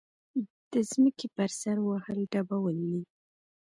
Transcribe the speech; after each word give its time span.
د 0.71 0.73
ځمکې 0.91 1.27
پر 1.35 1.49
سر 1.61 1.77
وهل 1.87 2.19
ډبول 2.31 2.77
دي. 2.91 3.01